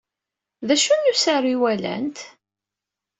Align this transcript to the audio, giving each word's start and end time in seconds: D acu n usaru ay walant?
D 0.67 0.69
acu 0.75 0.93
n 0.95 1.09
usaru 1.11 1.47
ay 1.49 1.57
walant? 1.61 2.19